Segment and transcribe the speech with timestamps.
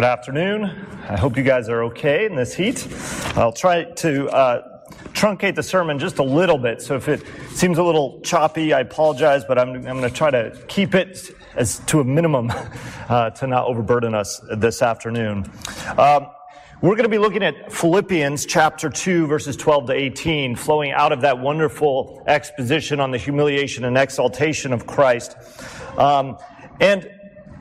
[0.00, 0.64] Good afternoon.
[1.10, 2.88] I hope you guys are okay in this heat.
[3.36, 4.80] I'll try to uh,
[5.12, 6.80] truncate the sermon just a little bit.
[6.80, 10.30] So if it seems a little choppy, I apologize, but I'm, I'm going to try
[10.30, 12.50] to keep it as to a minimum
[13.10, 15.44] uh, to not overburden us this afternoon.
[15.98, 16.28] Um,
[16.80, 21.12] we're going to be looking at Philippians chapter 2, verses 12 to 18, flowing out
[21.12, 25.36] of that wonderful exposition on the humiliation and exaltation of Christ.
[25.98, 26.38] Um,
[26.80, 27.06] and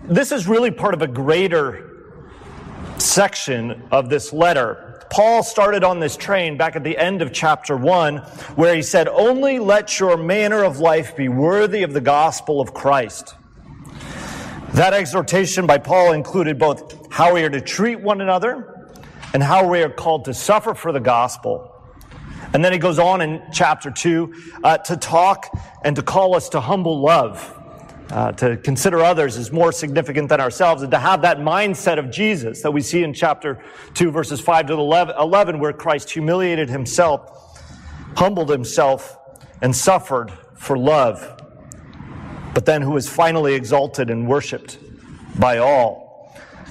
[0.05, 1.88] this is really part of a greater
[3.01, 5.03] section of this letter.
[5.09, 8.17] Paul started on this train back at the end of chapter 1,
[8.55, 12.73] where he said, Only let your manner of life be worthy of the gospel of
[12.73, 13.35] Christ.
[14.73, 18.91] That exhortation by Paul included both how we are to treat one another
[19.33, 21.75] and how we are called to suffer for the gospel.
[22.53, 25.47] And then he goes on in chapter 2 uh, to talk
[25.83, 27.58] and to call us to humble love
[28.11, 32.09] uh, to consider others as more significant than ourselves and to have that mindset of
[32.09, 37.61] Jesus that we see in chapter 2, verses 5 to 11, where Christ humiliated himself,
[38.15, 39.17] humbled himself,
[39.61, 41.41] and suffered for love,
[42.53, 44.79] but then who was finally exalted and worshiped
[45.37, 46.09] by all.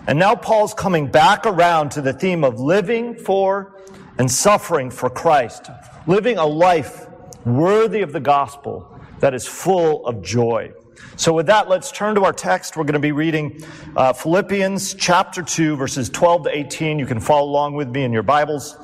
[0.06, 3.76] And now Paul's coming back around to the theme of living for
[4.18, 5.70] and suffering for Christ,
[6.06, 7.06] living a life
[7.44, 10.72] worthy of the gospel that is full of joy.
[11.16, 12.76] So, with that, let's turn to our text.
[12.76, 13.62] We're going to be reading
[13.96, 16.98] uh, Philippians chapter 2, verses 12 to 18.
[16.98, 18.76] You can follow along with me in your Bibles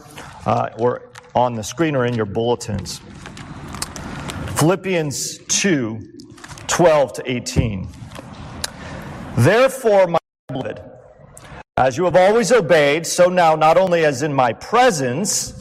[0.47, 3.01] uh, or on the screen or in your bulletins.
[4.57, 6.01] Philippians 2,
[6.67, 7.89] 12 to 18.
[9.39, 10.19] Therefore, my
[10.49, 10.81] beloved,
[11.77, 15.61] as you have always obeyed, so now, not only as in my presence,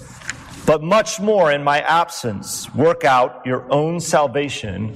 [0.66, 4.95] but much more in my absence, work out your own salvation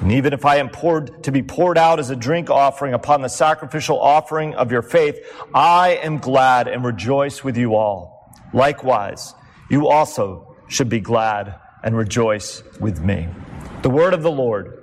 [0.00, 3.20] And even if I am poured to be poured out as a drink offering upon
[3.20, 5.18] the sacrificial offering of your faith,
[5.52, 8.32] I am glad and rejoice with you all.
[8.52, 9.34] Likewise,
[9.68, 13.28] you also should be glad and rejoice with me.
[13.82, 14.74] The word of the Lord.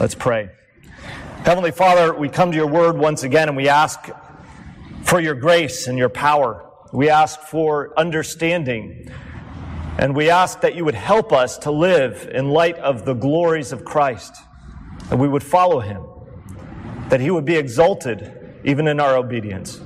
[0.00, 0.50] Let's pray.
[1.44, 4.10] Heavenly Father, we come to your word once again and we ask
[5.04, 6.66] for your grace and your power.
[6.92, 9.10] We ask for understanding
[9.98, 13.72] and we ask that you would help us to live in light of the glories
[13.72, 14.34] of Christ,
[15.08, 16.04] that we would follow him,
[17.08, 19.80] that he would be exalted even in our obedience.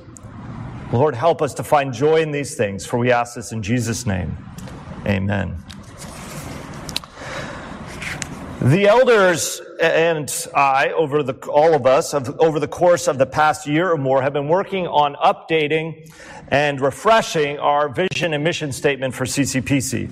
[0.91, 4.05] Lord, help us to find joy in these things, for we ask this in Jesus'
[4.05, 4.37] name.
[5.05, 5.63] Amen.
[8.61, 13.67] The elders and I, over the, all of us, over the course of the past
[13.67, 16.09] year or more, have been working on updating
[16.47, 20.09] and refreshing our vision and mission statement for CCPC.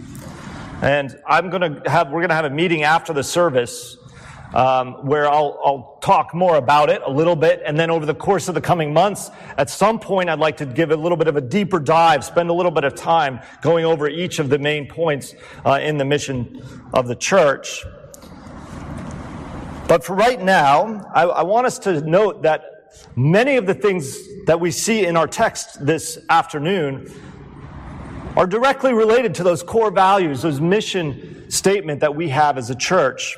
[0.82, 3.98] And I'm going to have, we're going to have a meeting after the service
[4.54, 7.62] um, where I'll, I'll talk more about it a little bit.
[7.66, 10.66] And then over the course of the coming months, at some point, I'd like to
[10.66, 13.86] give a little bit of a deeper dive, spend a little bit of time going
[13.86, 15.34] over each of the main points
[15.66, 16.62] uh, in the mission
[16.94, 17.86] of the church.
[19.88, 22.64] But for right now, I, I want us to note that
[23.16, 27.12] many of the things that we see in our text this afternoon
[28.36, 32.76] are directly related to those core values, those mission statement that we have as a
[32.76, 33.36] church.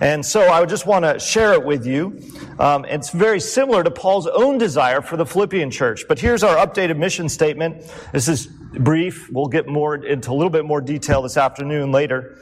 [0.00, 2.18] And so I just want to share it with you.
[2.58, 6.06] Um, it's very similar to Paul's own desire for the Philippian church.
[6.08, 7.92] But here's our updated mission statement.
[8.12, 9.30] This is brief.
[9.30, 12.38] We'll get more into a little bit more detail this afternoon later.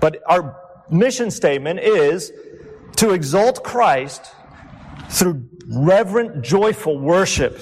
[0.00, 2.32] But our mission statement is
[2.96, 4.32] to exalt Christ
[5.08, 7.58] through reverent, joyful worship,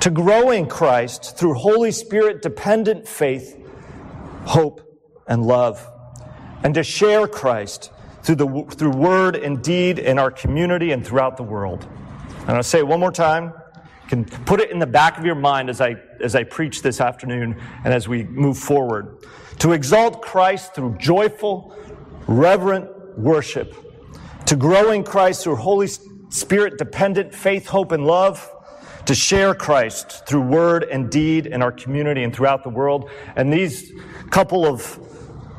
[0.00, 3.58] to grow in Christ through Holy Spirit dependent faith,
[4.44, 4.80] hope,
[5.26, 5.86] and love,
[6.62, 7.90] and to share Christ
[8.22, 11.86] through, the, through word and deed in our community and throughout the world.
[12.40, 13.52] And I'll say it one more time.
[14.04, 16.82] You can put it in the back of your mind as I, as I preach
[16.82, 19.18] this afternoon and as we move forward.
[19.60, 21.74] To exalt Christ through joyful,
[22.26, 23.74] reverent worship,
[24.46, 25.88] to grow in Christ through Holy
[26.28, 28.50] Spirit dependent faith, hope, and love,
[29.06, 33.10] to share Christ through word and deed in our community and throughout the world.
[33.36, 33.92] And these
[34.30, 34.98] couple of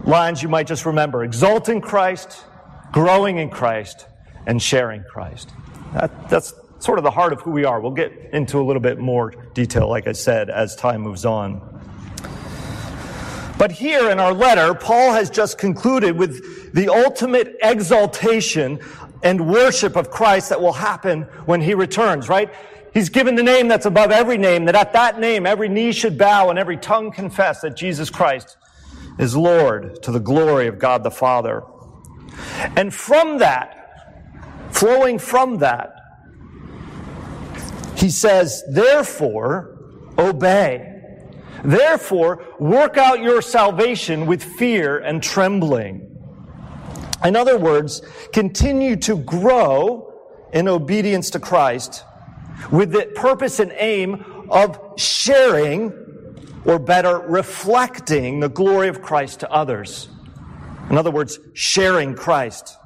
[0.06, 2.44] lines you might just remember exalting Christ,
[2.92, 4.08] growing in Christ,
[4.48, 5.52] and sharing Christ.
[5.94, 7.80] That, that's sort of the heart of who we are.
[7.80, 11.62] We'll get into a little bit more detail, like I said, as time moves on.
[13.58, 18.82] But here in our letter, Paul has just concluded with the ultimate exaltation
[19.24, 22.54] and worship of Christ that will happen when he returns, right?
[22.94, 26.18] He's given the name that's above every name, that at that name every knee should
[26.18, 28.58] bow and every tongue confess that Jesus Christ
[29.18, 31.64] is Lord to the glory of God the Father.
[32.76, 35.96] And from that, flowing from that,
[37.96, 39.78] he says, therefore,
[40.18, 40.92] obey.
[41.64, 46.15] Therefore, work out your salvation with fear and trembling.
[47.26, 48.02] In other words,
[48.32, 50.14] continue to grow
[50.54, 52.04] in obedience to Christ
[52.72, 55.92] with the purpose and aim of sharing,
[56.66, 60.08] or better, reflecting the glory of Christ to others.
[60.90, 62.78] In other words, sharing Christ.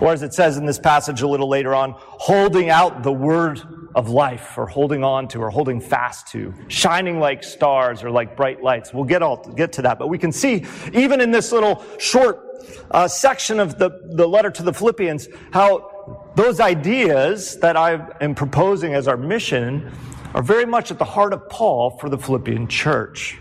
[0.00, 3.60] Or as it says in this passage a little later on, holding out the word
[3.94, 8.36] of life or holding on to or holding fast to, shining like stars or like
[8.36, 8.92] bright lights.
[8.92, 12.44] We'll get all get to that, but we can see even in this little short
[12.90, 18.34] uh, section of the, the letter to the Philippians how those ideas that I am
[18.34, 19.90] proposing as our mission
[20.34, 23.38] are very much at the heart of Paul for the Philippian church.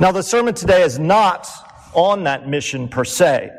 [0.00, 1.48] Now, the sermon today is not
[1.94, 3.50] on that mission per se.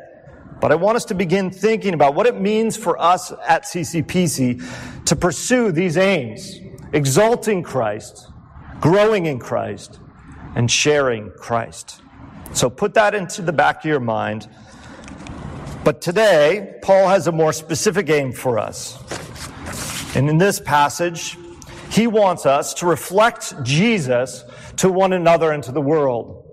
[0.60, 4.60] But I want us to begin thinking about what it means for us at CCPC
[5.08, 6.60] to pursue these aims,
[6.92, 8.30] exalting Christ,
[8.78, 10.00] growing in Christ,
[10.54, 12.02] and sharing Christ.
[12.52, 14.50] So put that into the back of your mind.
[15.82, 18.98] But today, Paul has a more specific aim for us.
[20.14, 21.38] And in this passage,
[21.90, 24.44] he wants us to reflect Jesus
[24.76, 26.44] to one another and to the world.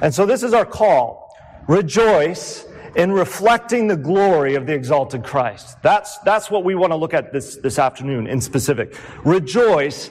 [0.00, 1.34] And so this is our call.
[1.66, 2.66] Rejoice
[2.96, 5.80] in reflecting the glory of the exalted Christ.
[5.82, 8.96] That's, that's what we want to look at this, this afternoon in specific.
[9.24, 10.10] Rejoice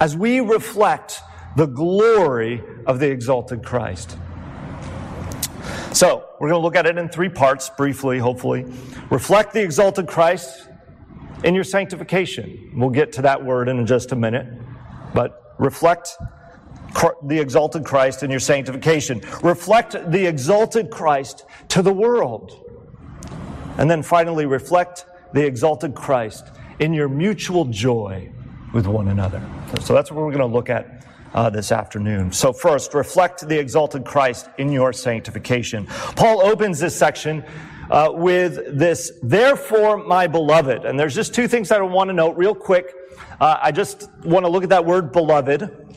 [0.00, 1.20] as we reflect
[1.56, 4.16] the glory of the exalted Christ.
[5.92, 8.64] So, we're going to look at it in three parts briefly, hopefully.
[9.10, 10.68] Reflect the exalted Christ
[11.44, 12.72] in your sanctification.
[12.76, 14.46] We'll get to that word in just a minute.
[15.12, 16.16] But reflect
[17.22, 19.22] the exalted Christ in your sanctification.
[19.42, 22.66] Reflect the exalted Christ to the world.
[23.78, 26.48] And then finally, reflect the exalted Christ
[26.80, 28.30] in your mutual joy
[28.72, 29.42] with one another.
[29.80, 32.32] So that's what we're going to look at uh, this afternoon.
[32.32, 35.86] So first, reflect the exalted Christ in your sanctification.
[35.86, 37.44] Paul opens this section
[37.90, 40.84] uh, with this, therefore, my beloved.
[40.84, 42.94] And there's just two things that I want to note real quick.
[43.40, 45.89] Uh, I just want to look at that word beloved.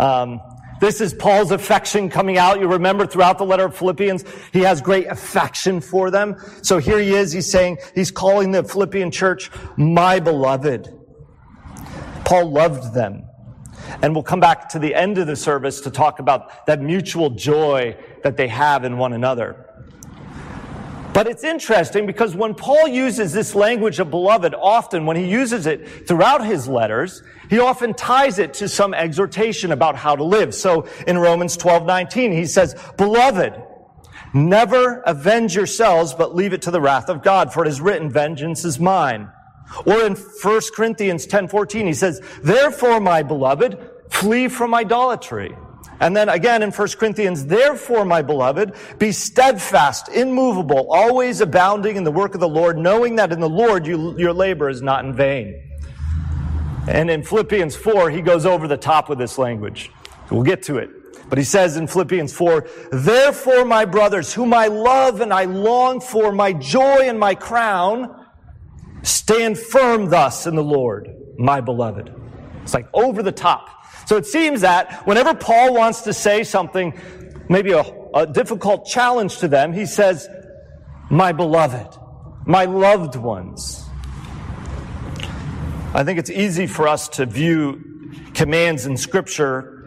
[0.00, 0.40] Um,
[0.80, 2.58] this is Paul's affection coming out.
[2.58, 6.36] You remember throughout the letter of Philippians, he has great affection for them.
[6.62, 7.32] So here he is.
[7.32, 10.88] He's saying, he's calling the Philippian church my beloved.
[12.24, 13.24] Paul loved them.
[14.02, 17.28] And we'll come back to the end of the service to talk about that mutual
[17.28, 19.69] joy that they have in one another.
[21.12, 25.66] But it's interesting because when Paul uses this language of beloved, often when he uses
[25.66, 30.54] it throughout his letters, he often ties it to some exhortation about how to live.
[30.54, 33.60] So in Romans 12, 19, he says, Beloved,
[34.32, 38.08] never avenge yourselves, but leave it to the wrath of God, for it is written,
[38.08, 39.30] vengeance is mine.
[39.86, 43.78] Or in 1 Corinthians 10, 14, he says, Therefore, my beloved,
[44.10, 45.56] flee from idolatry.
[46.00, 52.04] And then again in 1 Corinthians, therefore, my beloved, be steadfast, immovable, always abounding in
[52.04, 55.04] the work of the Lord, knowing that in the Lord you, your labor is not
[55.04, 55.62] in vain.
[56.88, 59.90] And in Philippians 4, he goes over the top with this language.
[60.30, 60.90] We'll get to it.
[61.28, 66.00] But he says in Philippians 4, Therefore, my brothers, whom I love and I long
[66.00, 68.26] for, my joy and my crown,
[69.02, 72.12] stand firm thus in the Lord, my beloved.
[72.62, 73.68] It's like over the top.
[74.06, 76.98] So it seems that whenever Paul wants to say something,
[77.48, 80.28] maybe a, a difficult challenge to them, he says,
[81.10, 81.96] My beloved,
[82.46, 83.84] my loved ones.
[85.92, 89.80] I think it's easy for us to view commands in Scripture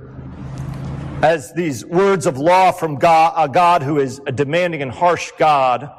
[1.23, 5.31] as these words of law from God, a God who is a demanding and harsh
[5.37, 5.89] God.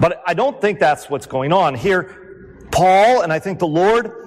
[0.00, 1.76] But I don't think that's what's going on.
[1.76, 4.21] Here, Paul, and I think the Lord,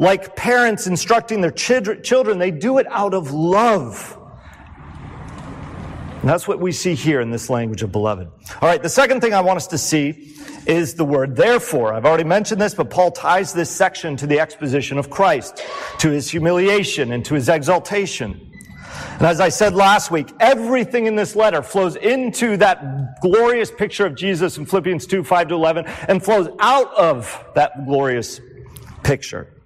[0.00, 4.16] like parents instructing their children, they do it out of love.
[6.20, 8.28] And that's what we see here in this language of beloved.
[8.60, 10.34] All right, the second thing I want us to see
[10.66, 11.92] is the word therefore.
[11.92, 15.62] I've already mentioned this, but Paul ties this section to the exposition of Christ,
[15.98, 18.52] to his humiliation and to his exaltation.
[19.18, 24.06] And as I said last week, everything in this letter flows into that glorious picture
[24.06, 28.40] of Jesus in Philippians 2, 5 to 11, and flows out of that glorious
[29.02, 29.59] picture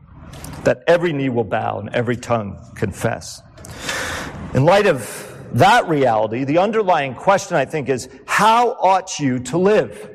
[0.64, 3.42] that every knee will bow and every tongue confess.
[4.54, 9.59] In light of that reality, the underlying question, I think, is how ought you to
[9.59, 10.11] live?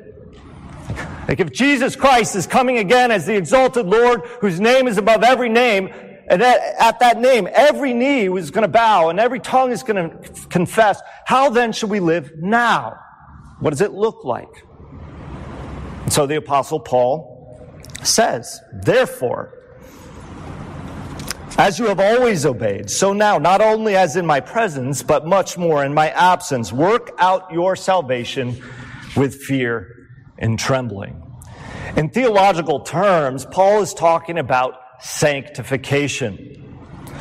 [1.28, 5.22] Like if Jesus Christ is coming again as the exalted Lord whose name is above
[5.22, 5.88] every name,
[6.28, 9.82] and at, at that name, every knee is going to bow and every tongue is
[9.82, 11.00] going to confess.
[11.24, 12.98] How then should we live now?
[13.58, 14.64] What does it look like?
[16.04, 19.59] And so the apostle Paul says, therefore,
[21.58, 25.58] as you have always obeyed, so now, not only as in my presence, but much
[25.58, 28.62] more in my absence, work out your salvation
[29.16, 31.22] with fear and trembling.
[31.96, 36.56] In theological terms, Paul is talking about sanctification.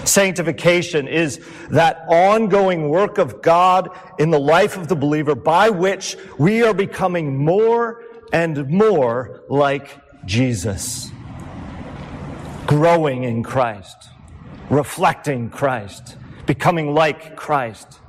[0.05, 6.15] Sanctification is that ongoing work of God in the life of the believer by which
[6.37, 11.11] we are becoming more and more like Jesus.
[12.67, 14.09] Growing in Christ,
[14.69, 17.99] reflecting Christ, becoming like Christ.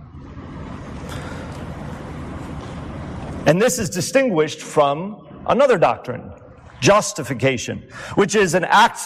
[3.46, 6.30] And this is distinguished from another doctrine,
[6.80, 9.00] justification, which is an act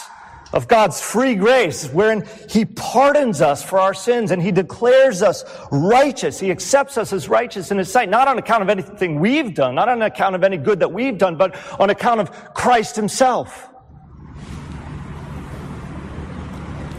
[0.53, 5.43] of God's free grace, wherein He pardons us for our sins and He declares us
[5.71, 6.39] righteous.
[6.39, 9.75] He accepts us as righteous in His sight, not on account of anything we've done,
[9.75, 13.69] not on account of any good that we've done, but on account of Christ Himself.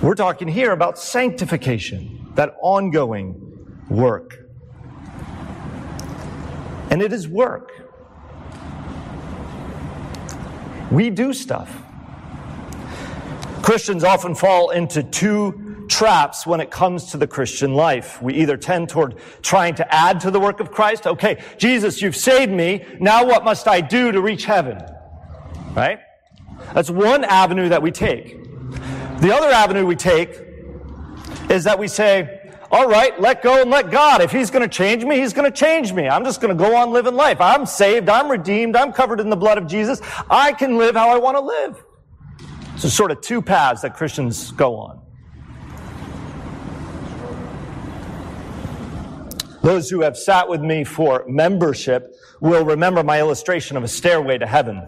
[0.06, 4.38] We're talking here about sanctification, that ongoing work.
[6.92, 7.72] And it is work.
[10.92, 11.82] We do stuff.
[13.62, 18.22] Christians often fall into two traps when it comes to the Christian life.
[18.22, 21.08] We either tend toward trying to add to the work of Christ.
[21.08, 22.84] Okay, Jesus, you've saved me.
[23.00, 24.78] Now what must I do to reach heaven?
[25.74, 25.98] Right?
[26.74, 28.45] That's one avenue that we take.
[29.18, 30.40] The other avenue we take
[31.48, 34.20] is that we say, all right, let go and let God.
[34.20, 36.08] If He's going to change me, He's going to change me.
[36.08, 37.40] I'm just going to go on living life.
[37.40, 38.08] I'm saved.
[38.08, 38.76] I'm redeemed.
[38.76, 40.00] I'm covered in the blood of Jesus.
[40.28, 41.84] I can live how I want to live.
[42.76, 45.00] So, sort of two paths that Christians go on.
[49.62, 54.38] Those who have sat with me for membership will remember my illustration of a stairway
[54.38, 54.86] to heaven.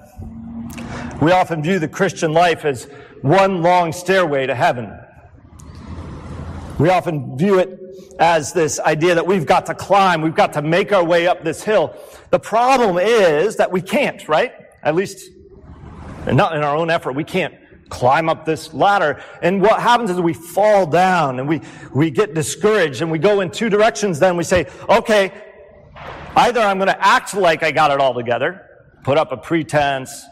[1.20, 2.88] We often view the Christian life as
[3.22, 4.98] one long stairway to heaven.
[6.78, 7.78] We often view it
[8.18, 11.44] as this idea that we've got to climb, we've got to make our way up
[11.44, 11.94] this hill.
[12.30, 14.52] The problem is that we can't, right?
[14.82, 15.30] At least,
[16.26, 17.54] not in our own effort, we can't
[17.88, 19.22] climb up this ladder.
[19.42, 21.62] And what happens is we fall down and we,
[21.94, 24.18] we get discouraged and we go in two directions.
[24.18, 25.32] Then we say, okay,
[26.36, 28.66] either I'm going to act like I got it all together,
[29.04, 30.24] put up a pretense,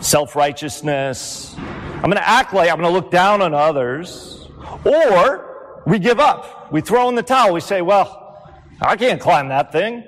[0.00, 1.56] self-righteousness.
[1.98, 4.46] I'm going to act like I'm going to look down on others
[4.84, 6.70] or we give up.
[6.70, 7.52] We throw in the towel.
[7.52, 10.04] We say, well, I can't climb that thing.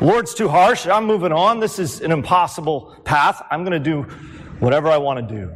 [0.00, 0.88] Lord's too harsh.
[0.88, 1.60] I'm moving on.
[1.60, 3.42] This is an impossible path.
[3.48, 4.02] I'm going to do
[4.58, 5.52] whatever I want to do.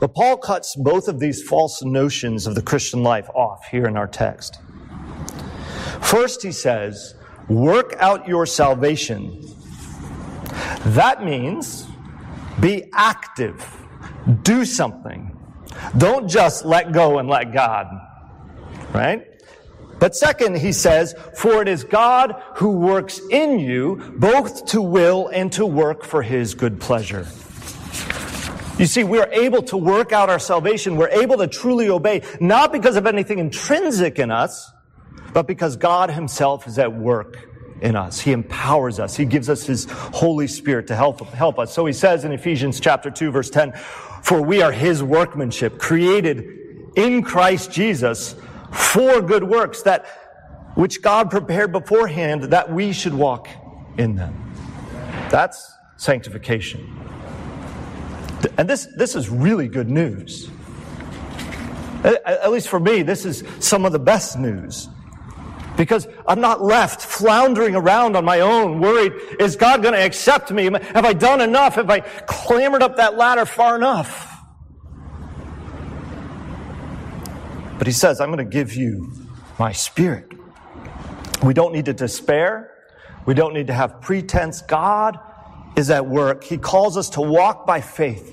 [0.00, 3.98] But Paul cuts both of these false notions of the Christian life off here in
[3.98, 4.60] our text.
[6.02, 7.14] First, he says,
[7.48, 9.42] work out your salvation.
[10.84, 11.86] That means
[12.60, 13.64] be active,
[14.42, 15.36] do something.
[15.98, 17.86] Don't just let go and let God,
[18.92, 19.26] right?
[19.98, 25.28] But second, he says, for it is God who works in you both to will
[25.28, 27.26] and to work for his good pleasure.
[28.78, 30.96] You see, we're able to work out our salvation.
[30.96, 34.70] We're able to truly obey, not because of anything intrinsic in us,
[35.36, 37.46] but because God himself is at work
[37.82, 38.18] in us.
[38.18, 39.14] He empowers us.
[39.14, 41.74] He gives us his Holy Spirit to help, help us.
[41.74, 43.74] So he says in Ephesians chapter 2 verse 10,
[44.22, 48.34] for we are his workmanship, created in Christ Jesus
[48.72, 50.06] for good works that
[50.74, 53.46] which God prepared beforehand that we should walk
[53.98, 54.54] in them.
[55.30, 56.98] That's sanctification.
[58.56, 60.48] And this, this is really good news.
[62.04, 64.88] At least for me, this is some of the best news.
[65.76, 70.50] Because I'm not left floundering around on my own, worried, is God going to accept
[70.50, 70.64] me?
[70.64, 71.74] Have I done enough?
[71.74, 74.32] Have I clambered up that ladder far enough?
[77.78, 79.12] But he says, I'm going to give you
[79.58, 80.32] my spirit.
[81.42, 82.72] We don't need to despair.
[83.26, 84.62] We don't need to have pretense.
[84.62, 85.18] God
[85.76, 86.42] is at work.
[86.42, 88.32] He calls us to walk by faith,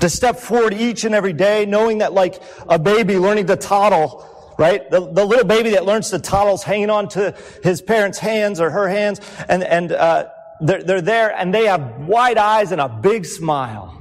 [0.00, 4.26] to step forward each and every day, knowing that like a baby learning to toddle,
[4.60, 4.90] right?
[4.90, 8.60] The, the little baby that learns to toddle is hanging on to his parents' hands
[8.60, 10.28] or her hands, and, and uh,
[10.60, 13.96] they're, they're there and they have wide eyes and a big smile.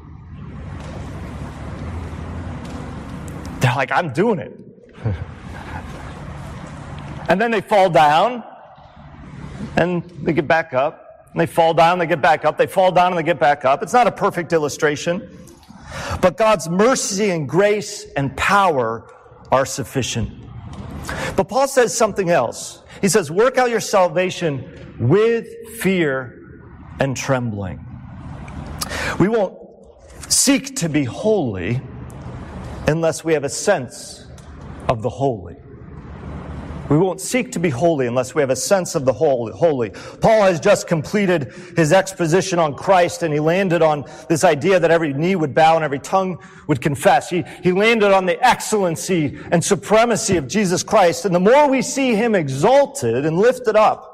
[3.62, 4.60] They're like, I'm doing it.
[7.30, 8.44] and then they fall down
[9.78, 11.06] and they get back up.
[11.32, 12.58] And they fall down, they get back up.
[12.58, 13.82] They fall down and they get back up.
[13.82, 15.38] It's not a perfect illustration.
[16.22, 19.10] But God's mercy and grace and power
[19.52, 20.49] are sufficient.
[21.40, 22.84] But Paul says something else.
[23.00, 25.48] He says, work out your salvation with
[25.80, 26.38] fear
[27.00, 27.80] and trembling.
[29.22, 29.58] We won't
[30.28, 31.80] seek to be holy
[32.90, 34.28] unless we have a sense
[34.90, 35.56] of the holy.
[36.90, 39.92] We won't seek to be holy unless we have a sense of the holy.
[40.22, 44.90] Paul has just completed his exposition on Christ and he landed on this idea that
[44.90, 47.30] every knee would bow and every tongue would confess.
[47.30, 51.26] He, he landed on the excellency and supremacy of Jesus Christ.
[51.26, 54.09] And the more we see him exalted and lifted up,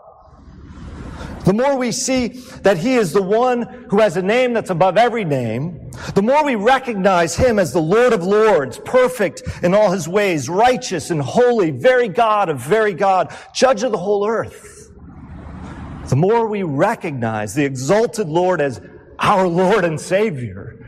[1.45, 2.29] the more we see
[2.63, 6.43] that He is the one who has a name that's above every name, the more
[6.43, 11.21] we recognize Him as the Lord of Lords, perfect in all His ways, righteous and
[11.21, 14.91] holy, very God of very God, judge of the whole earth.
[16.09, 18.81] The more we recognize the exalted Lord as
[19.19, 20.83] our Lord and Savior,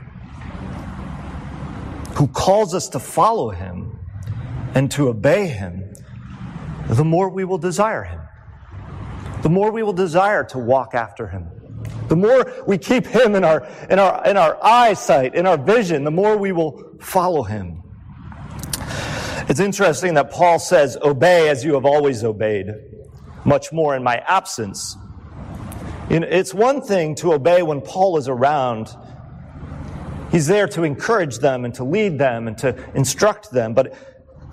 [2.15, 3.99] who calls us to follow Him
[4.73, 5.93] and to obey Him,
[6.89, 8.26] the more we will desire Him
[9.41, 11.49] the more we will desire to walk after him.
[12.07, 16.03] The more we keep him in our, in our, in our eyesight, in our vision,
[16.03, 17.83] the more we will follow him.
[19.49, 22.67] It's interesting that Paul says, obey as you have always obeyed,
[23.45, 24.97] much more in my absence.
[26.09, 28.89] It's one thing to obey when Paul is around.
[30.31, 33.73] He's there to encourage them and to lead them and to instruct them.
[33.73, 33.93] But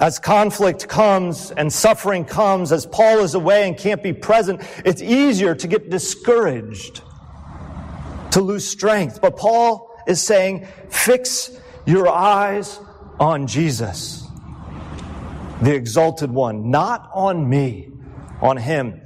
[0.00, 5.00] as conflict comes and suffering comes, as Paul is away and can't be present, it's
[5.00, 7.00] easier to get discouraged,
[8.33, 9.20] to lose strength.
[9.20, 11.50] But Paul is saying, fix
[11.87, 12.80] your eyes
[13.20, 14.26] on Jesus,
[15.62, 17.90] the exalted one, not on me,
[18.42, 19.00] on him.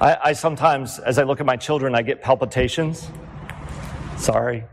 [0.00, 3.08] I, I sometimes, as I look at my children, I get palpitations.
[4.16, 4.64] Sorry.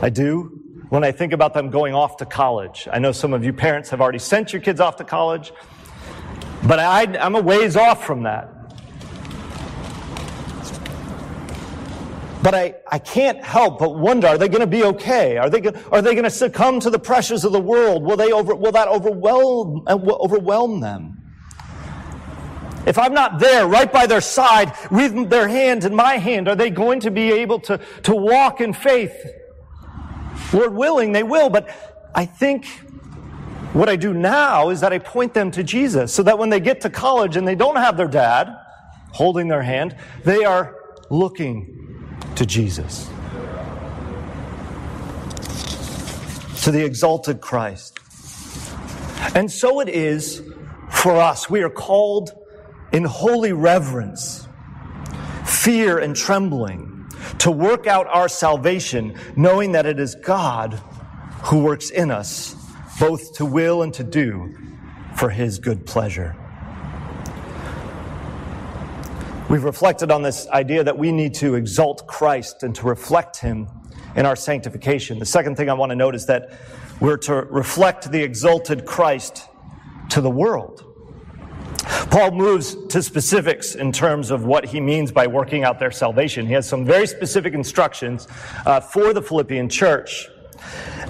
[0.00, 0.59] I do
[0.90, 2.88] when I think about them going off to college.
[2.92, 5.52] I know some of you parents have already sent your kids off to college,
[6.66, 8.52] but I, am a ways off from that.
[12.42, 15.36] But I, I can't help but wonder, are they going to be okay?
[15.36, 18.02] Are they, are they going to succumb to the pressures of the world?
[18.02, 21.18] Will, they over, will that overwhelm, uh, overwhelm them?
[22.86, 26.56] If I'm not there, right by their side, with their hand in my hand, are
[26.56, 29.14] they going to be able to, to walk in faith?
[30.52, 31.68] Lord willing, they will, but
[32.14, 32.66] I think
[33.72, 36.58] what I do now is that I point them to Jesus so that when they
[36.58, 38.48] get to college and they don't have their dad
[39.12, 40.76] holding their hand, they are
[41.08, 43.08] looking to Jesus.
[46.64, 47.98] To the exalted Christ.
[49.34, 50.42] And so it is
[50.90, 51.48] for us.
[51.48, 52.32] We are called
[52.92, 54.48] in holy reverence,
[55.44, 56.89] fear and trembling
[57.38, 60.74] to work out our salvation, knowing that it is God
[61.44, 62.54] who works in us,
[62.98, 64.56] both to will and to do
[65.16, 66.36] for his good pleasure.
[69.48, 73.68] We've reflected on this idea that we need to exalt Christ and to reflect him
[74.14, 75.18] in our sanctification.
[75.18, 76.52] The second thing I want to note is that
[77.00, 79.48] we're to reflect the exalted Christ
[80.10, 80.89] to the world.
[82.08, 86.46] Paul moves to specifics in terms of what he means by working out their salvation.
[86.46, 88.26] He has some very specific instructions
[88.64, 90.28] uh, for the Philippian church.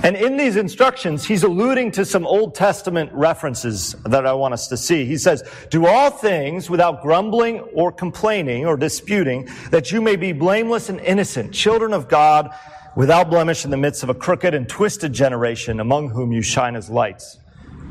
[0.03, 4.68] And in these instructions, he's alluding to some Old Testament references that I want us
[4.68, 5.05] to see.
[5.05, 10.33] He says, do all things without grumbling or complaining or disputing, that you may be
[10.33, 12.55] blameless and innocent, children of God,
[12.96, 16.76] without blemish in the midst of a crooked and twisted generation, among whom you shine
[16.76, 17.38] as lights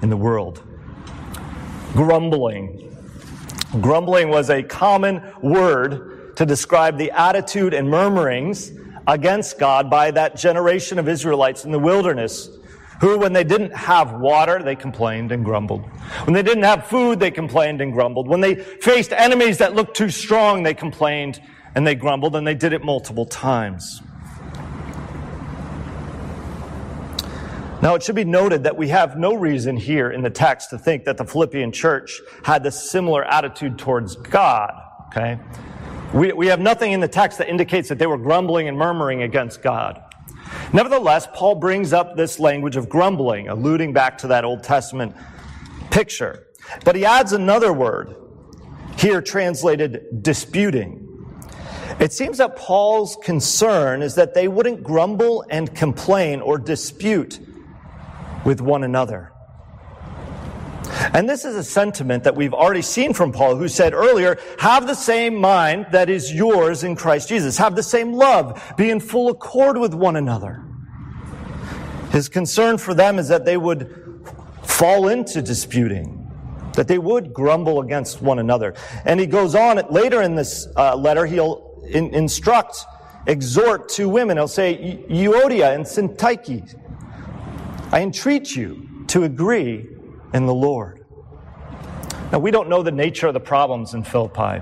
[0.02, 0.64] in the world
[1.94, 2.88] grumbling.
[3.72, 8.72] Grumbling was a common word to describe the attitude and murmurings
[9.06, 12.50] against God by that generation of Israelites in the wilderness
[13.00, 15.86] who, when they didn't have water, they complained and grumbled.
[16.26, 18.28] When they didn't have food, they complained and grumbled.
[18.28, 21.42] When they faced enemies that looked too strong, they complained
[21.76, 24.02] and they grumbled, and they did it multiple times.
[27.82, 30.78] Now, it should be noted that we have no reason here in the text to
[30.78, 34.74] think that the Philippian church had this similar attitude towards God,
[35.08, 35.39] okay?
[36.13, 39.22] We, we have nothing in the text that indicates that they were grumbling and murmuring
[39.22, 40.04] against God.
[40.74, 45.15] Nevertheless, Paul brings up this language of grumbling, alluding back to that Old Testament
[45.89, 46.48] picture.
[46.84, 48.13] But he adds another word,
[48.98, 51.06] here translated disputing.
[52.02, 57.39] It seems that Paul's concern is that they wouldn't grumble and complain or dispute
[58.45, 59.32] with one another.
[61.13, 64.88] And this is a sentiment that we've already seen from Paul, who said earlier, have
[64.88, 67.58] the same mind that is yours in Christ Jesus.
[67.58, 68.73] Have the same love.
[68.78, 70.63] Be in full accord with one another.
[72.12, 73.95] His concern for them is that they would
[74.63, 76.32] fall into disputing,
[76.73, 78.73] that they would grumble against one another.
[79.06, 82.78] And he goes on later in this uh, letter, he'll in, instruct,
[83.28, 84.38] exhort two women.
[84.38, 86.79] He'll say, Euodia and Syntyche,
[87.91, 89.89] I entreat you to agree
[90.34, 91.06] in the Lord.
[92.32, 94.60] Now, we don't know the nature of the problems in Philippi.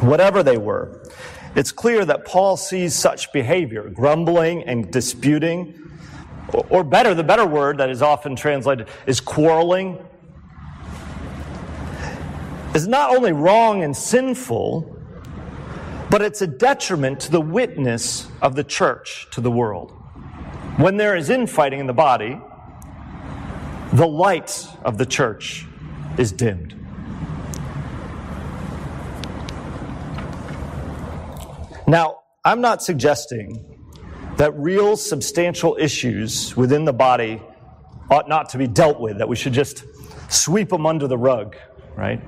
[0.00, 1.08] Whatever they were,
[1.54, 5.80] it's clear that Paul sees such behavior, grumbling and disputing,
[6.70, 10.04] or better, the better word that is often translated is quarreling,
[12.74, 14.90] is not only wrong and sinful,
[16.10, 20.03] but it's a detriment to the witness of the church to the world.
[20.76, 22.40] When there is infighting in the body,
[23.92, 25.66] the light of the church
[26.18, 26.74] is dimmed.
[31.86, 33.64] Now, I'm not suggesting
[34.36, 37.40] that real substantial issues within the body
[38.10, 39.84] ought not to be dealt with, that we should just
[40.28, 41.54] sweep them under the rug,
[41.94, 42.20] right?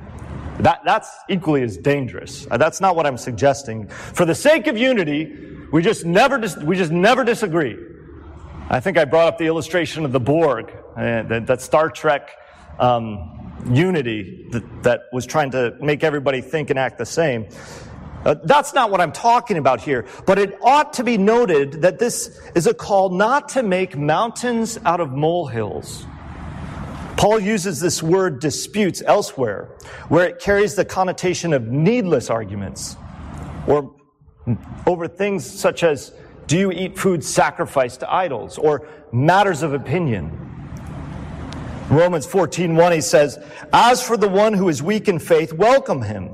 [0.62, 2.46] That, that's equally as dangerous.
[2.48, 3.88] Uh, that's not what I'm suggesting.
[3.88, 5.36] For the sake of unity,
[5.72, 7.76] we just never, dis- we just never disagree.
[8.68, 12.32] I think I brought up the illustration of the Borg, uh, that, that, Star Trek
[12.80, 17.46] um, unity that, that, was trying to make everybody think and act the same.
[18.24, 22.00] Uh, that's not what I'm talking about here, but it ought to be noted that
[22.00, 26.04] this is a call not to make mountains out of molehills.
[27.16, 29.68] Paul uses this word disputes elsewhere,
[30.08, 32.96] where it carries the connotation of needless arguments,
[33.68, 33.94] or
[34.88, 36.12] over things such as
[36.46, 40.30] do you eat food sacrificed to idols or matters of opinion?
[41.90, 43.38] Romans 14:1 he says,
[43.72, 46.30] "As for the one who is weak in faith, welcome him,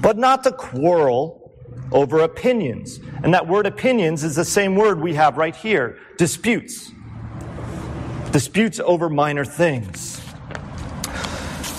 [0.00, 1.52] but not to quarrel
[1.90, 6.92] over opinions." And that word opinions is the same word we have right here, disputes.
[8.30, 10.20] Disputes over minor things.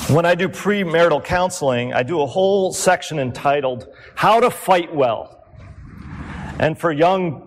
[0.08, 5.44] When I do premarital counseling, I do a whole section entitled How to Fight Well.
[6.60, 7.45] And for young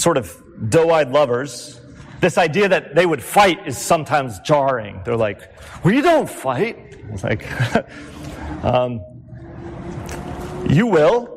[0.00, 1.78] sort of doe-eyed lovers,
[2.20, 5.02] this idea that they would fight is sometimes jarring.
[5.04, 5.52] They're like,
[5.84, 6.96] we don't fight.
[7.12, 7.44] It's like,
[8.64, 9.02] um,
[10.68, 11.36] you will.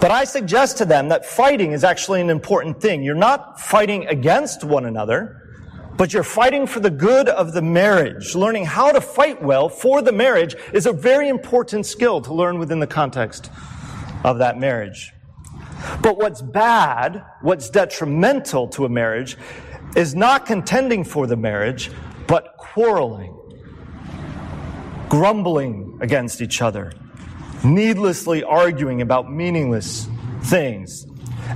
[0.00, 3.02] But I suggest to them that fighting is actually an important thing.
[3.02, 5.42] You're not fighting against one another,
[5.96, 8.36] but you're fighting for the good of the marriage.
[8.36, 12.60] Learning how to fight well for the marriage is a very important skill to learn
[12.60, 13.50] within the context
[14.22, 15.12] of that marriage.
[16.02, 19.36] But what's bad, what's detrimental to a marriage,
[19.94, 21.90] is not contending for the marriage,
[22.26, 23.34] but quarreling,
[25.08, 26.92] grumbling against each other,
[27.64, 30.08] needlessly arguing about meaningless
[30.42, 31.06] things.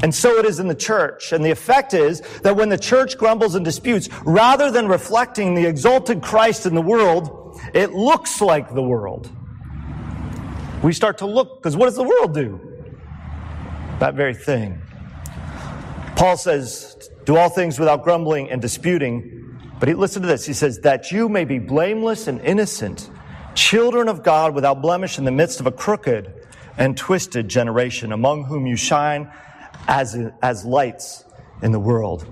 [0.03, 1.33] And so it is in the church.
[1.33, 5.67] And the effect is that when the church grumbles and disputes, rather than reflecting the
[5.67, 9.29] exalted Christ in the world, it looks like the world.
[10.83, 12.70] We start to look, because what does the world do?
[14.01, 14.83] That very thing.
[16.17, 19.59] Paul says, do all things without grumbling and disputing.
[19.79, 20.45] But he, listen to this.
[20.45, 23.09] He says, that you may be blameless and innocent,
[23.55, 26.33] children of God without blemish in the midst of a crooked
[26.77, 29.31] and twisted generation, among whom you shine
[29.87, 31.25] as, as lights
[31.63, 32.27] in the world.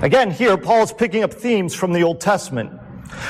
[0.00, 2.72] Again, here, Paul's picking up themes from the Old Testament.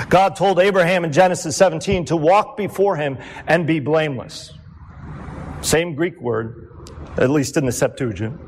[0.08, 4.52] God told Abraham in Genesis 17 to walk before him and be blameless.
[5.62, 6.67] Same Greek word,
[7.16, 8.38] at least in the Septuagint.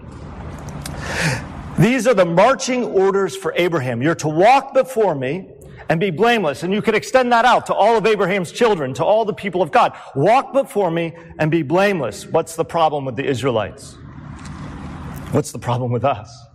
[1.78, 4.02] These are the marching orders for Abraham.
[4.02, 5.48] You're to walk before me
[5.88, 6.62] and be blameless.
[6.62, 9.60] And you could extend that out to all of Abraham's children, to all the people
[9.62, 9.96] of God.
[10.14, 12.26] Walk before me and be blameless.
[12.26, 13.94] What's the problem with the Israelites?
[15.32, 16.46] What's the problem with us?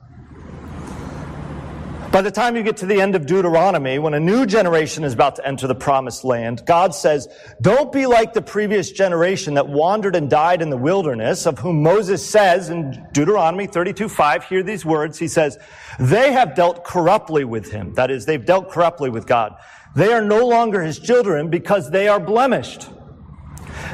[2.15, 5.11] By the time you get to the end of Deuteronomy, when a new generation is
[5.11, 7.27] about to enter the promised land, God says,
[7.59, 11.83] don't be like the previous generation that wandered and died in the wilderness, of whom
[11.83, 15.19] Moses says in Deuteronomy 32, 5, hear these words.
[15.19, 15.57] He says,
[15.99, 17.93] they have dealt corruptly with him.
[17.95, 19.57] That is, they've dealt corruptly with God.
[19.93, 22.87] They are no longer his children because they are blemished.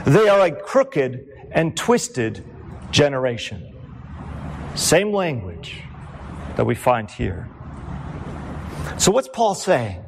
[0.05, 2.45] They are a crooked and twisted
[2.91, 3.73] generation.
[4.75, 5.81] Same language
[6.55, 7.49] that we find here.
[9.01, 9.99] So, what's Paul saying?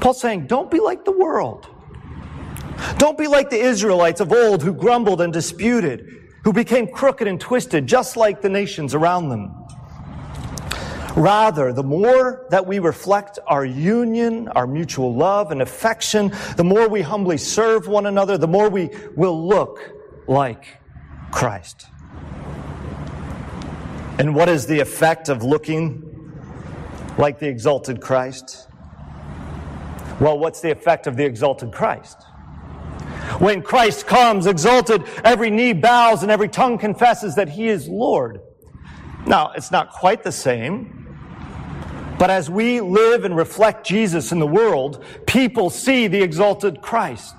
[0.00, 1.68] Paul's saying, don't be like the world.
[2.96, 7.40] Don't be like the Israelites of old who grumbled and disputed, who became crooked and
[7.40, 9.54] twisted, just like the nations around them.
[11.14, 16.88] Rather, the more that we reflect our union, our mutual love and affection, the more
[16.88, 19.94] we humbly serve one another, the more we will look
[20.26, 20.78] like
[21.30, 21.86] Christ.
[24.18, 26.07] And what is the effect of looking
[27.18, 28.68] like the exalted Christ?
[30.20, 32.22] Well, what's the effect of the exalted Christ?
[33.38, 38.40] When Christ comes exalted, every knee bows and every tongue confesses that he is Lord.
[39.26, 40.98] Now, it's not quite the same
[42.18, 47.34] but as we live and reflect Jesus in the world, people see the exalted Christ.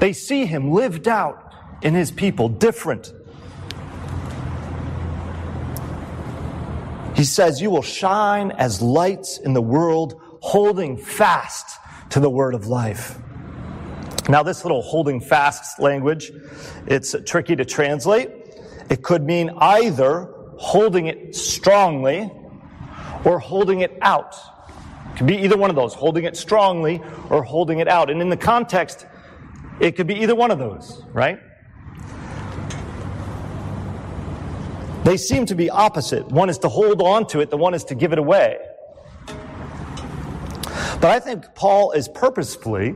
[0.00, 3.12] They see him lived out in his people, different.
[7.14, 11.78] He says, You will shine as lights in the world, holding fast
[12.10, 13.18] to the word of life.
[14.28, 16.32] Now, this little holding fast language,
[16.86, 18.30] it's tricky to translate.
[18.88, 22.30] It could mean either holding it strongly
[23.24, 24.36] or holding it out.
[25.12, 28.10] It could be either one of those, holding it strongly or holding it out.
[28.10, 29.06] And in the context,
[29.80, 31.40] it could be either one of those, right?
[35.04, 36.26] They seem to be opposite.
[36.28, 38.58] One is to hold on to it, the one is to give it away.
[41.00, 42.94] But I think Paul is purposefully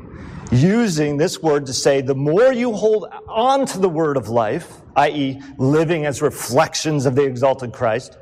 [0.53, 4.81] using this word to say the more you hold on to the word of life,
[4.95, 8.17] i.e., living as reflections of the exalted Christ,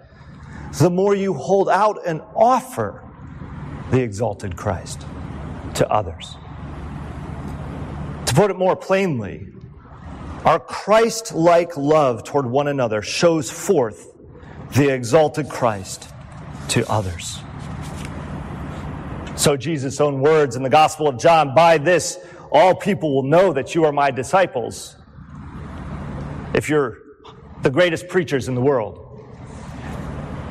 [0.78, 3.04] the more you hold out and offer
[3.90, 5.02] the exalted Christ
[5.74, 6.36] to others.
[8.26, 9.53] To put it more plainly,
[10.44, 14.12] our Christ like love toward one another shows forth
[14.72, 16.10] the exalted Christ
[16.68, 17.38] to others.
[19.36, 22.18] So, Jesus' own words in the Gospel of John by this,
[22.52, 24.96] all people will know that you are my disciples
[26.54, 26.98] if you're
[27.62, 29.04] the greatest preachers in the world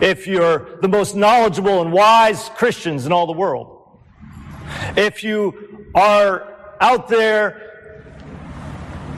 [0.03, 3.99] if you're the most knowledgeable and wise Christians in all the world,
[4.97, 7.62] if you are out there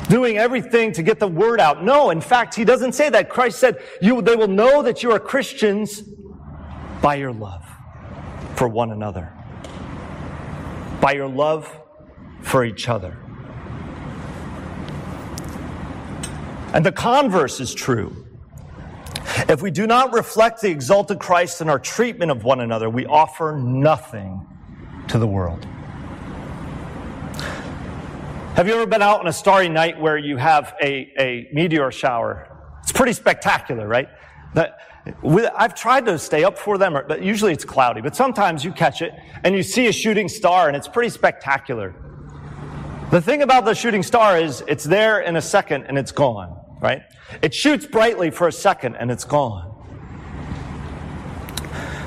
[0.07, 1.83] doing everything to get the word out.
[1.83, 3.29] No, in fact, he doesn't say that.
[3.29, 6.01] Christ said, you, they will know that you are Christians
[7.01, 7.63] by your love
[8.55, 9.31] for one another,
[11.01, 11.71] by your love
[12.41, 13.17] for each other.
[16.73, 18.25] And the converse is true.
[19.47, 23.05] If we do not reflect the exalted Christ in our treatment of one another, we
[23.05, 24.45] offer nothing
[25.07, 25.65] to the world.
[28.55, 31.91] Have you ever been out on a starry night where you have a, a meteor
[31.91, 32.47] shower?
[32.81, 34.09] It's pretty spectacular, right?
[35.55, 38.01] I've tried to stay up for them, but usually it's cloudy.
[38.01, 39.11] But sometimes you catch it
[39.43, 41.93] and you see a shooting star and it's pretty spectacular.
[43.11, 46.61] The thing about the shooting star is it's there in a second and it's gone
[46.85, 47.03] right?
[47.41, 49.71] It shoots brightly for a second and it's gone.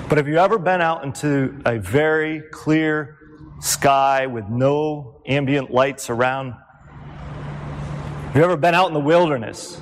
[0.08, 3.17] But have you ever been out into a very clear
[3.60, 6.54] sky with no ambient lights around?
[8.26, 9.80] Have you ever been out in the wilderness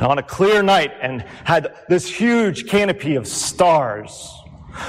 [0.00, 4.32] on a clear night and had this huge canopy of stars?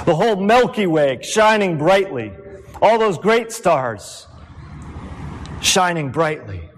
[0.04, 2.32] The whole Milky Way shining brightly.
[2.80, 4.26] All those great stars
[5.60, 6.68] shining brightly.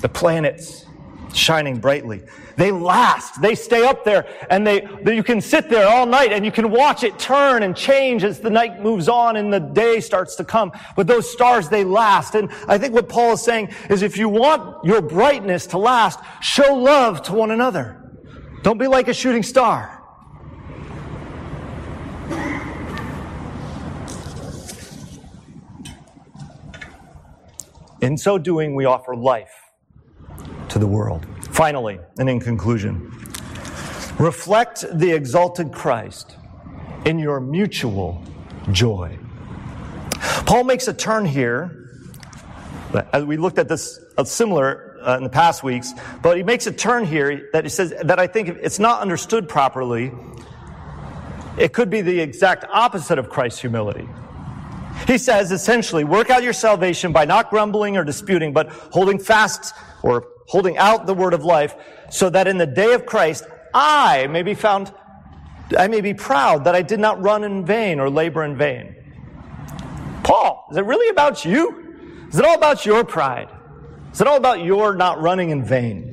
[0.00, 0.86] The planets
[1.32, 2.22] shining brightly.
[2.56, 3.40] They last.
[3.40, 6.70] They stay up there and they, you can sit there all night and you can
[6.70, 10.44] watch it turn and change as the night moves on and the day starts to
[10.44, 10.72] come.
[10.96, 12.34] But those stars, they last.
[12.34, 16.18] And I think what Paul is saying is if you want your brightness to last,
[16.40, 18.02] show love to one another.
[18.62, 19.92] Don't be like a shooting star.
[28.00, 29.52] In so doing, we offer life
[30.68, 31.26] to the world.
[31.56, 33.10] Finally, and in conclusion,
[34.18, 36.36] reflect the exalted Christ
[37.06, 38.22] in your mutual
[38.72, 39.18] joy.
[40.44, 41.88] Paul makes a turn here.
[43.10, 46.66] As we looked at this uh, similar uh, in the past weeks, but he makes
[46.66, 50.12] a turn here that he says that I think if it's not understood properly.
[51.56, 54.06] It could be the exact opposite of Christ's humility.
[55.06, 59.74] He says essentially, work out your salvation by not grumbling or disputing, but holding fast
[60.02, 61.74] or holding out the word of life,
[62.10, 64.92] so that in the day of Christ, I may be found,
[65.76, 68.94] I may be proud that I did not run in vain or labor in vain.
[70.22, 72.26] Paul, is it really about you?
[72.28, 73.48] Is it all about your pride?
[74.12, 76.12] Is it all about your not running in vain?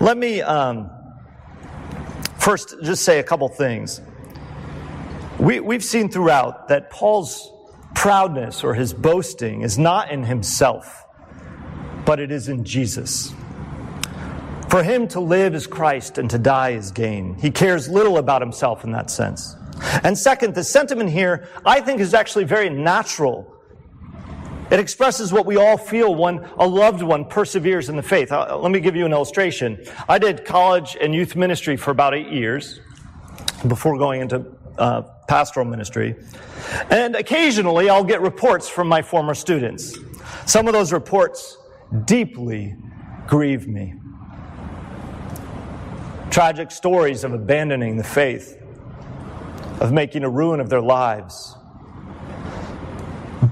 [0.00, 0.90] Let me um,
[2.38, 4.00] first just say a couple things.
[5.38, 7.50] We, we've seen throughout that Paul's
[7.94, 11.04] proudness or his boasting is not in himself,
[12.04, 13.32] but it is in Jesus.
[14.68, 17.34] For him to live is Christ and to die is gain.
[17.34, 19.56] He cares little about himself in that sense.
[20.04, 23.60] And second, the sentiment here, I think, is actually very natural
[24.70, 28.30] it expresses what we all feel when a loved one perseveres in the faith.
[28.30, 29.84] Uh, let me give you an illustration.
[30.08, 32.80] I did college and youth ministry for about eight years
[33.66, 34.46] before going into
[34.78, 36.14] uh, pastoral ministry.
[36.88, 39.98] And occasionally I'll get reports from my former students.
[40.46, 41.58] Some of those reports
[42.04, 42.76] deeply
[43.26, 43.94] grieve me.
[46.30, 48.60] Tragic stories of abandoning the faith,
[49.80, 51.56] of making a ruin of their lives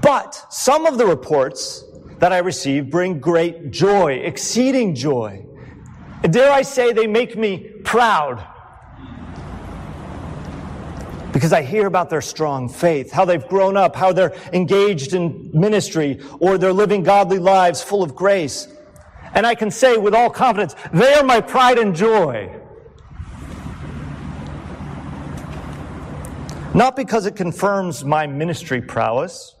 [0.01, 1.83] but some of the reports
[2.19, 5.45] that I receive bring great joy, exceeding joy.
[6.29, 8.45] dare I say, they make me proud.
[11.31, 15.51] Because I hear about their strong faith, how they've grown up, how they're engaged in
[15.53, 18.67] ministry, or they're living godly lives full of grace.
[19.33, 22.55] And I can say with all confidence, they are my pride and joy.
[26.73, 29.55] Not because it confirms my ministry prowess,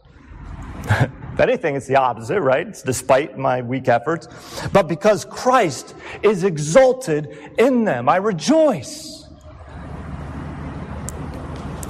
[0.89, 2.67] if anything, it's the opposite, right?
[2.67, 4.27] It's despite my weak efforts.
[4.73, 9.18] But because Christ is exalted in them, I rejoice.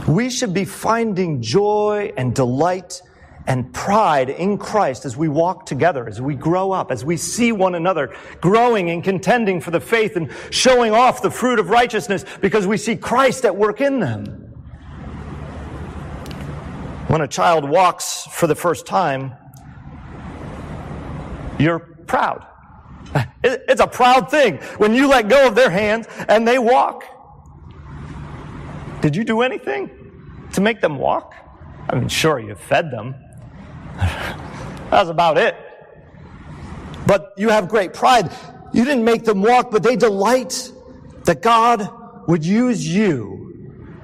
[0.09, 3.03] We should be finding joy and delight
[3.45, 7.51] and pride in Christ as we walk together, as we grow up, as we see
[7.51, 12.25] one another growing and contending for the faith and showing off the fruit of righteousness
[12.41, 14.23] because we see Christ at work in them.
[17.07, 19.35] When a child walks for the first time,
[21.59, 22.47] you're proud.
[23.43, 27.03] It's a proud thing when you let go of their hands and they walk.
[29.01, 29.98] Did you do anything
[30.53, 31.35] to make them walk?
[31.89, 33.15] I mean, sure, you fed them.
[33.95, 35.55] That's about it.
[37.07, 38.31] But you have great pride.
[38.73, 40.71] You didn't make them walk, but they delight
[41.25, 41.89] that God
[42.27, 43.39] would use you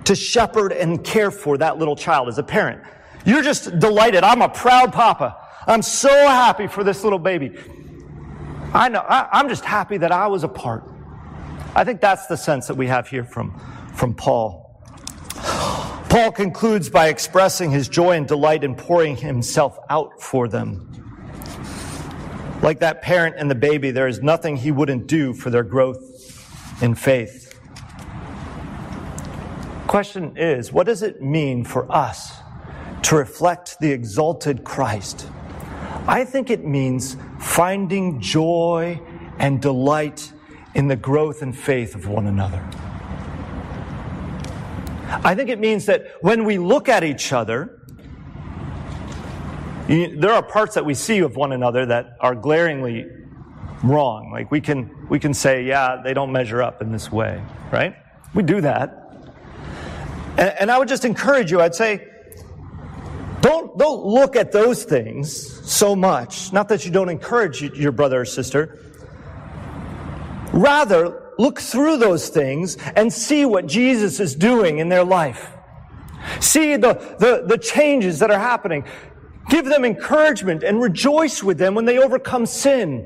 [0.06, 2.82] to shepherd and care for that little child as a parent.
[3.26, 4.24] You're just delighted.
[4.24, 5.38] I'm a proud papa.
[5.68, 7.52] I'm so happy for this little baby.
[8.74, 10.84] I know, I, am just happy that I was a part.
[11.76, 13.60] I think that's the sense that we have here from,
[13.94, 14.65] from Paul.
[16.16, 20.90] Paul concludes by expressing his joy and delight in pouring himself out for them.
[22.62, 26.82] Like that parent and the baby, there is nothing he wouldn't do for their growth
[26.82, 27.60] in faith.
[29.88, 32.38] Question is, what does it mean for us
[33.04, 35.28] to reflect the exalted Christ.
[36.08, 39.02] I think it means finding joy
[39.38, 40.32] and delight
[40.76, 42.66] in the growth and faith of one another.
[45.08, 47.82] I think it means that when we look at each other,
[49.88, 53.06] there are parts that we see of one another that are glaringly
[53.84, 54.32] wrong.
[54.32, 57.42] Like we can, we can say, yeah, they don't measure up in this way,
[57.72, 57.96] right?
[58.34, 59.02] We do that.
[60.38, 62.08] And, and I would just encourage you, I'd say,
[63.42, 66.52] don't, don't look at those things so much.
[66.52, 68.80] Not that you don't encourage your brother or sister.
[70.52, 75.52] Rather, look through those things and see what Jesus is doing in their life.
[76.40, 78.86] See the, the, the changes that are happening.
[79.50, 83.02] Give them encouragement and rejoice with them when they overcome sin.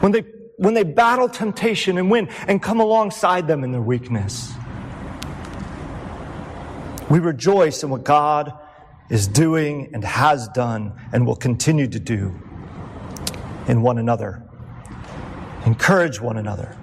[0.00, 0.24] When they,
[0.56, 4.52] when they battle temptation and win and come alongside them in their weakness.
[7.08, 8.52] We rejoice in what God
[9.08, 12.38] is doing and has done and will continue to do
[13.66, 14.47] in one another.
[15.68, 16.74] Encourage one another.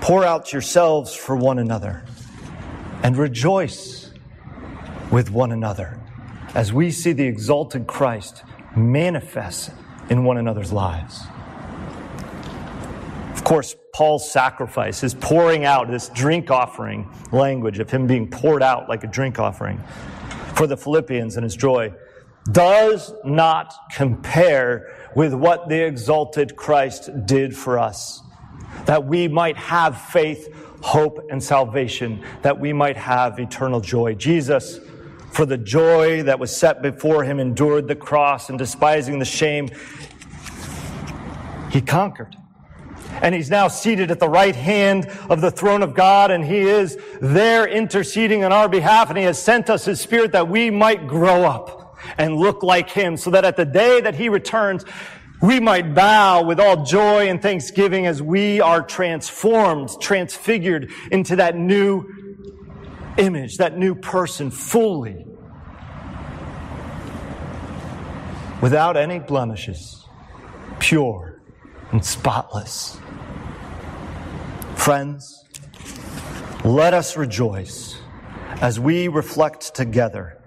[0.00, 2.02] Pour out yourselves for one another
[3.02, 4.10] and rejoice
[5.12, 6.00] with one another
[6.54, 8.42] as we see the exalted Christ
[8.74, 9.72] manifest
[10.08, 11.24] in one another's lives.
[13.34, 18.62] Of course, Paul's sacrifice, his pouring out, this drink offering language of him being poured
[18.62, 19.78] out like a drink offering
[20.56, 21.92] for the Philippians and his joy,
[22.50, 28.22] does not compare with what the exalted Christ did for us.
[28.86, 34.14] That we might have faith, hope, and salvation, that we might have eternal joy.
[34.14, 34.78] Jesus,
[35.32, 39.68] for the joy that was set before him, endured the cross and despising the shame,
[41.70, 42.36] he conquered
[43.22, 46.58] and he's now seated at the right hand of the throne of God, and he
[46.58, 50.70] is there interceding on our behalf, and he has sent us his spirit that we
[50.70, 51.79] might grow up,
[52.18, 54.84] and look like him so that at the day that he returns,
[55.40, 61.56] we might bow with all joy and thanksgiving as we are transformed, transfigured into that
[61.56, 62.06] new
[63.16, 65.26] image, that new person fully.
[68.60, 70.06] Without any blemishes,
[70.78, 71.40] pure
[71.92, 73.00] and spotless.
[74.74, 75.44] Friends,
[76.64, 77.98] let us rejoice
[78.60, 80.39] as we reflect together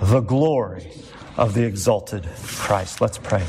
[0.00, 0.90] the glory
[1.36, 3.00] of the exalted Christ.
[3.00, 3.44] Let's pray.